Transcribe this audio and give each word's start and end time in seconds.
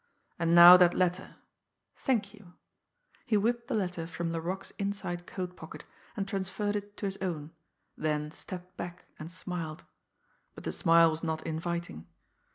"And 0.39 0.55
now 0.55 0.77
that 0.77 0.95
letter 0.95 1.35
thank 1.95 2.33
you!" 2.33 2.53
He 3.27 3.37
whipped 3.37 3.67
the 3.67 3.75
letter 3.75 4.07
from 4.07 4.31
Laroque's 4.33 4.73
inside 4.79 5.27
coat 5.27 5.55
pocket 5.55 5.83
and 6.17 6.27
transferred 6.27 6.75
it 6.75 6.97
to 6.97 7.05
his 7.05 7.17
own, 7.21 7.51
then 7.95 8.31
stepped 8.31 8.75
back, 8.77 9.05
and 9.19 9.29
smiled 9.31 9.83
but 10.55 10.63
the 10.63 10.71
smile 10.71 11.11
was 11.11 11.21
not 11.21 11.45
inviting. 11.45 12.07